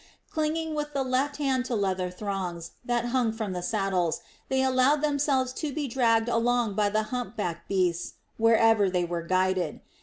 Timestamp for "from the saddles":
3.31-4.21